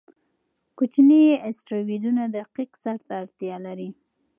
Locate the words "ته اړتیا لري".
3.07-3.89